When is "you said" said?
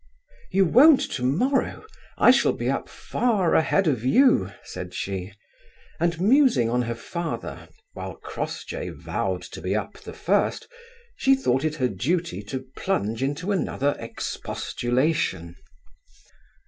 4.03-4.95